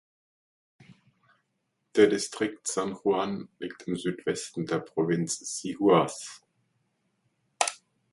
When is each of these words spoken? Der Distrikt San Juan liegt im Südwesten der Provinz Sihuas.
Der 1.95 2.07
Distrikt 2.07 2.65
San 2.67 2.95
Juan 2.95 3.49
liegt 3.59 3.83
im 3.83 3.95
Südwesten 3.95 4.65
der 4.65 4.79
Provinz 4.79 5.37
Sihuas. 5.37 6.41